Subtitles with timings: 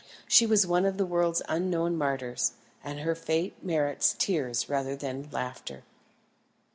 [0.27, 2.53] She was one of the world's unknown martyrs,
[2.83, 5.83] and her fate merits tears rather than laughter.